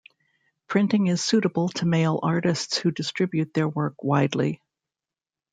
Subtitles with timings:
[0.67, 4.59] Printing is suited to mail artists who distribute their work widely.